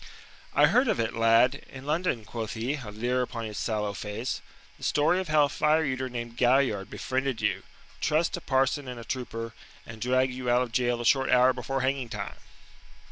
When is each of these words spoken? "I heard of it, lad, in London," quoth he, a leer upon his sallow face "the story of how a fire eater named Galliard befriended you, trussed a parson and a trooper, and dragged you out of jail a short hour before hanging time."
"I 0.55 0.65
heard 0.65 0.87
of 0.87 0.99
it, 0.99 1.13
lad, 1.13 1.53
in 1.69 1.85
London," 1.85 2.25
quoth 2.25 2.53
he, 2.55 2.73
a 2.73 2.89
leer 2.89 3.21
upon 3.21 3.45
his 3.45 3.59
sallow 3.59 3.93
face 3.93 4.41
"the 4.79 4.83
story 4.83 5.19
of 5.19 5.27
how 5.27 5.43
a 5.45 5.49
fire 5.49 5.85
eater 5.85 6.09
named 6.09 6.37
Galliard 6.37 6.89
befriended 6.89 7.39
you, 7.39 7.61
trussed 8.01 8.35
a 8.35 8.41
parson 8.41 8.87
and 8.87 8.99
a 8.99 9.03
trooper, 9.03 9.53
and 9.85 10.01
dragged 10.01 10.33
you 10.33 10.49
out 10.49 10.63
of 10.63 10.71
jail 10.71 10.99
a 11.01 11.05
short 11.05 11.29
hour 11.29 11.53
before 11.53 11.81
hanging 11.81 12.09
time." 12.09 12.37